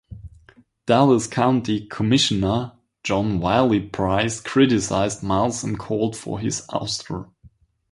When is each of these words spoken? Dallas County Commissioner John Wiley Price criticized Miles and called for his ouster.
Dallas 0.87 1.27
County 1.27 1.85
Commissioner 1.85 2.71
John 3.03 3.39
Wiley 3.39 3.81
Price 3.81 4.41
criticized 4.41 5.21
Miles 5.21 5.63
and 5.63 5.77
called 5.77 6.17
for 6.17 6.39
his 6.39 6.65
ouster. 6.71 7.29